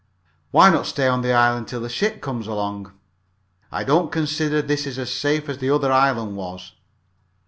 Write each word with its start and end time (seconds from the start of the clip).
"Why 0.49 0.71
not 0.71 0.87
stay 0.87 1.07
on 1.07 1.21
this 1.21 1.31
island 1.35 1.67
till 1.67 1.85
a 1.85 1.87
ship 1.89 2.23
comes 2.23 2.47
along?" 2.47 2.91
"I 3.71 3.83
don't 3.83 4.11
consider 4.11 4.59
this 4.63 4.87
as 4.87 5.11
safe 5.13 5.47
as 5.47 5.59
the 5.59 5.69
other 5.69 5.91
island 5.91 6.35
was." 6.35 6.73